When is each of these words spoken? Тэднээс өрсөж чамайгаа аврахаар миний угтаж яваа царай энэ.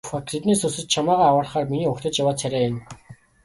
Тэднээс 0.29 0.61
өрсөж 0.67 0.87
чамайгаа 0.95 1.27
аврахаар 1.31 1.65
миний 1.71 1.89
угтаж 1.91 2.15
яваа 2.21 2.35
царай 2.41 2.63
энэ. 2.69 2.79